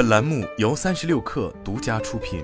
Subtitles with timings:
[0.00, 2.42] 本栏目由三十六氪独家出品。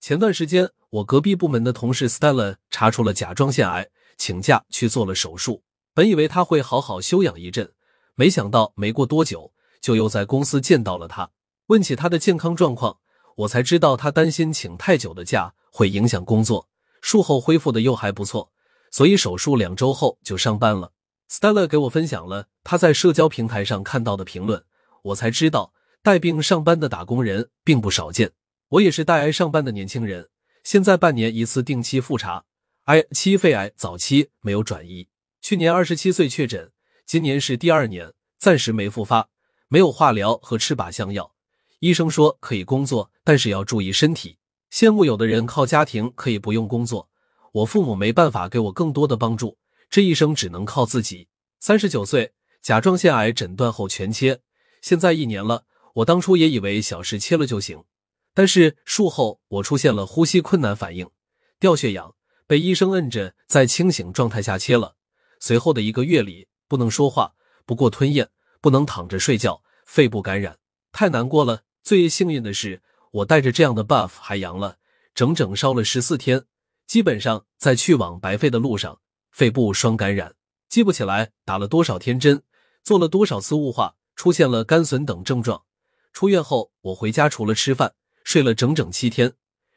[0.00, 5.64] 前段时间，我隔壁部门的同事 Stella 查出了甲状腺癌，请假去做了手术。
[5.92, 7.72] 本以为他会好好休养一阵，
[8.14, 11.32] 没想到没过多久，就又在公司见到了他。
[11.66, 13.00] 问起他的健康状况，
[13.38, 16.68] 我才知道他担心请太久的假会影响工作，
[17.00, 18.52] 术后恢复的又还不错，
[18.92, 20.92] 所以手术两周后就上班了。
[21.30, 24.64] Stella 给我分享了他在社交平台上看到的评论，
[25.02, 25.72] 我才知道
[26.02, 28.32] 带病上班的打工人并不少见。
[28.70, 30.28] 我也是带癌上班的年轻人，
[30.64, 32.46] 现在半年一次定期复查，
[32.86, 35.06] 癌期肺癌早期没有转移，
[35.40, 36.72] 去年二十七岁确诊，
[37.06, 39.28] 今年是第二年，暂时没复发，
[39.68, 41.32] 没有化疗和吃靶向药。
[41.78, 44.38] 医生说可以工作，但是要注意身体。
[44.72, 47.08] 羡慕有的人靠家庭可以不用工作，
[47.52, 49.56] 我父母没办法给我更多的帮助，
[49.90, 51.28] 这一生只能靠自己。
[51.58, 54.40] 三十九岁，甲状腺癌诊断后全切，
[54.80, 55.64] 现在一年了。
[55.94, 57.82] 我当初也以为小事切了就行，
[58.32, 61.10] 但是术后我出现了呼吸困难反应，
[61.58, 62.14] 掉血氧，
[62.46, 64.94] 被医生摁着在清醒状态下切了。
[65.40, 67.34] 随后的一个月里，不能说话，
[67.66, 70.58] 不过吞咽，不能躺着睡觉，肺部感染，
[70.92, 71.62] 太难过了。
[71.82, 74.78] 最幸运的是，我带着这样的 buff 还阳了，
[75.12, 76.44] 整整烧了十四天，
[76.86, 79.00] 基本上在去往白肺的路上，
[79.30, 80.34] 肺部双感染，
[80.68, 82.42] 记不起来打了多少天针，
[82.82, 85.64] 做了多少次雾化，出现了干损等症状。
[86.12, 89.34] 出院后，我回家除了吃饭，睡了整整七天，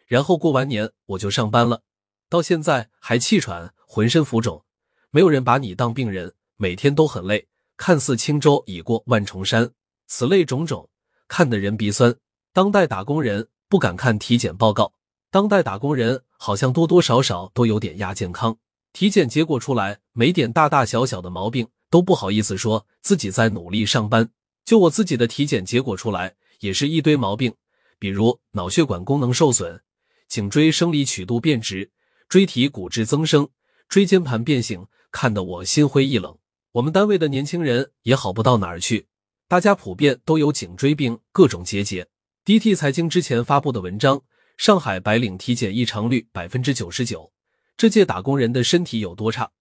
[0.07, 1.81] 然后过完年我就上班了，
[2.29, 4.63] 到现在还气喘，浑身浮肿。
[5.11, 9.71] 没有人把你当病人，每天都很累，看似轻舟已过万重山，
[10.07, 10.89] 此类种种。
[11.27, 12.15] 看得人鼻酸。
[12.51, 14.93] 当代打工人不敢看体检报告，
[15.31, 18.57] 当代打工人好像多多少少都有点亚健康。
[18.93, 24.29] 体检结果出来，没点大大小小的毛病，都不好意思说自己在努力上班。
[24.63, 27.53] 就我自己的体检结果出来，也是一堆毛病，
[27.97, 29.81] 比如脑血管功能受损、
[30.27, 31.89] 颈椎生理曲度变直、
[32.29, 33.49] 椎体骨质增生、
[33.89, 36.37] 椎间盘变形，看得我心灰意冷。
[36.73, 39.07] 我们单位的年轻人也好不到哪儿去。
[39.47, 42.07] 大家普遍都有颈椎病，各种结节。
[42.45, 44.21] DT 财经之前发布的文章，
[44.55, 47.32] 上海白领体检异常率百分之九十九，
[47.75, 49.51] 这届打工人的身体有多差？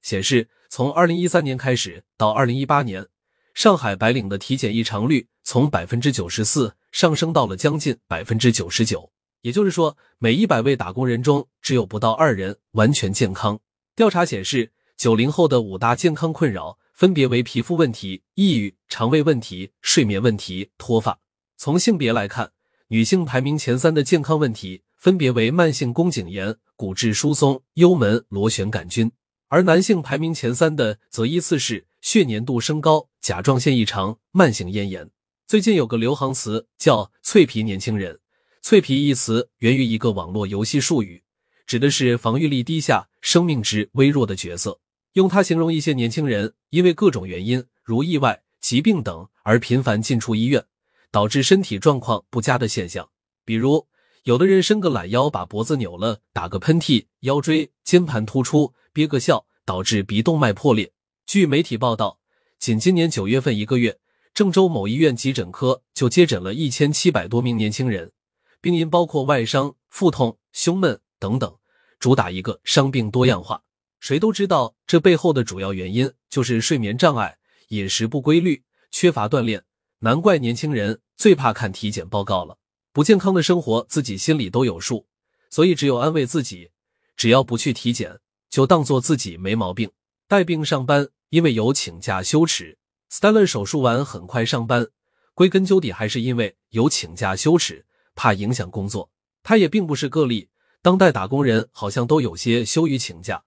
[0.00, 3.06] 显示从二零一三年开始到二零一八年，
[3.54, 9.12] 上海白领的体检异常率从百分之九十四上升到了将近百分之九十九。
[9.40, 13.58] 也就是说，每一百位打工人中只有不到二人完全健康。
[13.96, 16.78] 调查显示，九零后的五大健康困扰。
[16.92, 21.18] 分别为皮肤问题、抑郁、肠胃问题、睡眠问题、脱发。
[21.56, 22.52] 从性别来看，
[22.88, 29.12] 女性排名前三的健康问题分别为慢性宫颈炎、骨质疏松、幽门螺旋杆菌，
[29.46, 35.08] 而男性排名前三的则依次是血粘度升高、甲状腺异常、慢性咽炎。
[35.46, 38.18] 最近有个流行词叫“脆皮年轻人
[38.62, 41.22] ”，“脆皮”一词源于一个网络游戏术语，
[41.66, 44.80] 指的是防御力低下、生命值微弱的角色。
[45.12, 50.64] 用它形容一些年轻人因为各种原因，如意外、疾病等而频繁进出医院，
[51.12, 53.08] 导致身体状况不佳的现象。
[53.44, 53.86] 比如，
[54.24, 60.92] 有的人伸个懒腰把脖子扭了，打个喷嚏腰椎间盘突出，憋个笑导致鼻动脉破裂。
[61.26, 62.20] 据媒体报道，
[62.60, 63.98] 仅今年九月份一个月，
[64.32, 68.12] 郑州某医院急诊科就接诊了一千七百多名年轻人，
[68.60, 71.52] 病因包括外伤、腹痛、胸闷等等，
[71.98, 73.64] 主打一个伤病多样化。
[73.98, 77.38] 谁都知道，这背后的主要原因就是睡眠障碍、
[77.70, 78.62] 饮食不规律、
[78.92, 79.64] 缺乏锻炼。
[79.98, 82.58] 难怪年轻人最怕看体检报告了。
[82.92, 85.06] 不健康的生活自己心里都有数，
[85.48, 86.70] 所以只有安慰自己：
[87.16, 88.20] 只要不去体检，
[88.50, 89.90] 就当做自己没毛病。
[90.28, 92.78] 带病上班，因为有请假羞耻。
[93.10, 94.88] Stella 手术完很快上班，
[95.32, 99.10] 归根究底还是因为有请假羞耻，怕影响工作。
[99.42, 100.50] 他也并不是个例，
[100.82, 103.44] 当代打工人好像都有些羞于请假。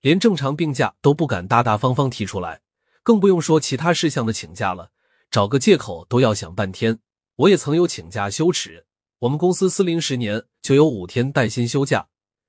[0.00, 2.62] 连正常病假都不敢大大方方提出来，
[3.04, 4.90] 更不用说其他事项的请假了。
[5.30, 6.98] 找个借口都要想半天。
[7.36, 8.86] 我也曾有请假羞耻。
[9.20, 12.06] 我们公司四零十年就有五天带薪休假，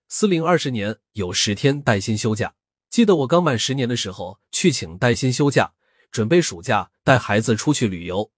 [0.08, 2.54] 四零二十年有十天带薪休假。
[2.92, 5.74] 记得我刚满十年的时候去请带薪休假，
[6.12, 8.32] 准备暑假带孩子出去旅游，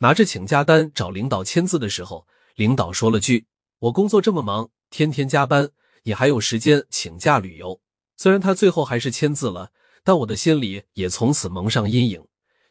[0.00, 2.26] 拿着请假单找领导签字的时候，
[2.56, 3.46] 领导说了句
[3.80, 5.70] ：“我工作这么忙，天天加班，
[6.02, 7.80] 你还有时间请假旅游？”
[8.18, 9.72] 虽然他最后还是签字了，
[10.04, 12.22] 但我的心里也从此蒙上阴影，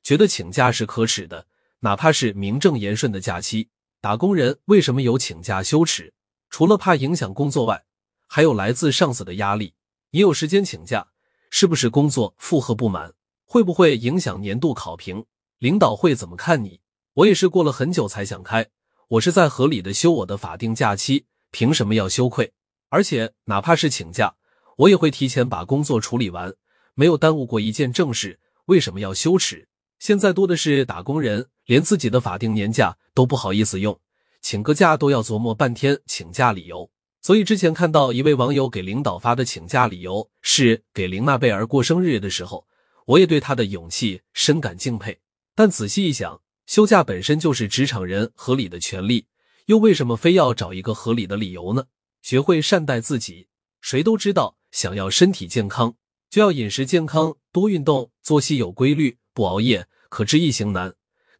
[0.04, 1.48] 觉得请假是可耻的，
[1.80, 3.70] 哪怕是名正言顺的假期。
[4.08, 6.14] 打工人为什么有请假羞耻？
[6.50, 7.84] 除了怕影响工作外，
[8.26, 9.74] 还有来自上司的压力。
[10.12, 11.06] 你有时间请假，
[11.50, 13.14] 是不是工作负荷不满？
[13.44, 15.26] 会不会影响年度考评？
[15.60, 16.80] 领导会怎么看你？
[17.16, 18.66] 我也是过了很久才想开，
[19.10, 22.54] 我是在合理的休我的法定假期，凭什么要羞愧？
[22.88, 24.34] 而且哪怕是请假，
[24.78, 26.56] 我也会提前把工作处理完，
[26.94, 29.68] 没有耽误过一件正事，为什么要羞耻？
[30.00, 34.00] 现在多的是打工人，连自己的法定年假都不好意思用，
[34.42, 36.90] 请个假都要琢磨半天请假理由。
[37.22, 42.66] 所以之前看到一位网友给领导发的请假理由是给玲娜贝儿过生日的时候，
[43.06, 45.20] 我也对他的勇气深感敬佩。
[45.54, 49.26] 但仔细一想，休假本身就是职场人合理的权利，
[49.66, 51.88] 又为什么非要找一个合理的理由呢？
[52.22, 53.50] 学会善待自己，
[53.82, 55.96] 谁都知道，想要身体健康，
[56.30, 59.88] 就要饮食健康，多运动，作息有规律，不熬夜。
[60.10, 60.94] 可知易行难，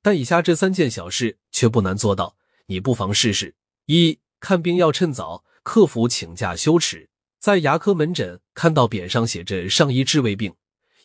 [0.08, 2.38] 但以下这三件小事却不难做到，
[2.68, 3.56] 你不妨试试：
[3.88, 5.44] 一看病要趁早。
[5.64, 7.10] 克服请假羞耻，
[7.40, 10.56] 在牙科门诊看到匾上写着“上医治未病”，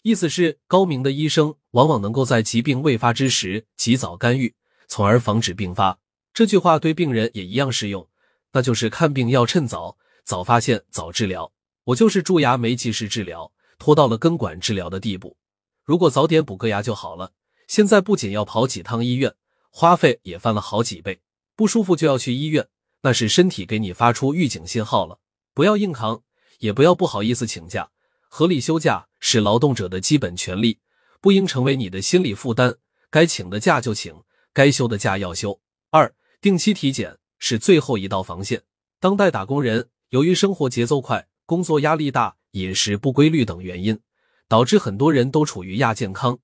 [0.02, 4.54] 意思是高明的医生往往能够在疾病未发之时及早干预，
[4.86, 5.98] 从而防止病发。
[6.32, 8.08] 这句话对病人也一样适用，
[8.52, 11.52] 那就是看病要趁早，早发现早治疗。
[11.82, 13.50] 我就是蛀牙没及时治疗，
[13.80, 15.36] 拖到了根管治疗的地步。
[15.82, 17.32] 如果早点补个牙就好了。
[17.72, 19.34] 现在不仅要跑几趟医院，
[19.70, 21.22] 花费也翻了好几倍，
[21.56, 22.68] 不舒服就要去医院。
[23.00, 25.18] 那是身体给你发出预警信号了，
[25.54, 26.22] 不要硬扛，
[26.58, 27.88] 也不要不好意思请假。
[28.28, 30.80] 合理休假是劳动者的基本权利，
[31.22, 32.76] 不应成为你的心理负担。
[33.08, 34.14] 该请的假就请，
[34.52, 35.58] 该休的假要休。
[35.88, 38.64] 二，定期体检是最后一道防线。
[39.00, 43.98] 当代打工人由于生活节奏快、工作压力大、饮食不规律等原因，
[44.46, 46.38] 导致很多人都处于亚健康，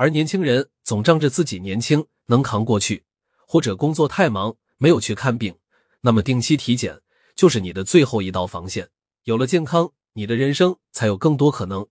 [0.00, 3.04] 而年轻人总仗着自己年轻能扛过去，
[3.46, 5.54] 或者工作太忙没有去看病。
[6.00, 7.02] 那么定期体检
[7.36, 8.88] 就是你的最后一道防线。
[9.24, 11.82] 有了健康，你的人生才有更多可能；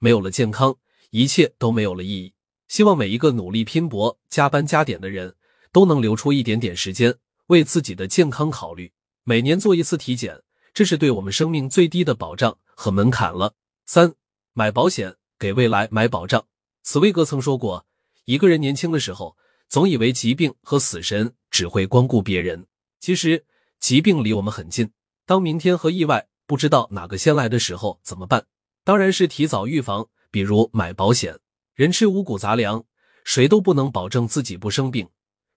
[0.00, 0.74] 没有了健康，
[1.10, 2.34] 一切都没有了意义。
[2.66, 5.36] 希望每一个努力拼搏、加班加点的人
[5.70, 7.14] 都能留出一点点时间
[7.46, 8.90] 为自己的健康考虑。
[9.22, 10.42] 每年做一次体检，
[10.74, 13.54] 这是对我们生命最低的保障和门槛了。
[13.86, 14.14] 三、
[14.52, 16.44] 买保险，给未来买保障。
[16.82, 17.86] 茨威格曾说过
[18.26, 19.36] ：“一个人年轻的时候，
[19.68, 22.66] 总以为疾病和死神只会光顾别人，
[23.00, 23.44] 其实。”
[23.82, 24.92] 疾病离我们很近，
[25.26, 28.46] 当明天和意外不知道哪个先来的时候怎么办？
[28.84, 31.36] 当然是提早预防，比如买保险。
[31.74, 32.84] 人吃五谷杂粮，
[33.24, 35.08] 谁都不能保证自己不生病。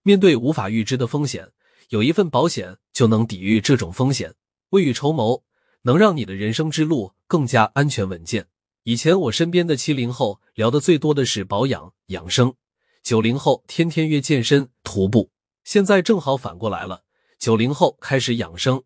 [0.02, 1.52] 面对无法预知的风险，
[1.90, 4.34] 有一份保险就能抵御这种风险。
[4.70, 5.44] 未雨绸缪，
[5.82, 8.48] 能让你的人生之路更加安全稳健。
[8.88, 12.54] 以前我身边的七零后聊的最多的是保养养生，
[13.02, 15.32] 九零后天天约健身徒步，
[15.64, 17.02] 现在正好反过来了。
[17.36, 18.80] 九零后开始养生，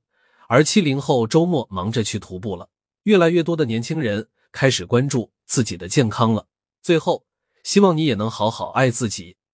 [0.48, 2.70] 而七零后周末忙着去徒步了。
[3.02, 6.46] 越来越多的年轻人开始关注自己的健康了。
[6.80, 7.26] 最后，
[7.62, 9.36] 希望你也能好好爱自己。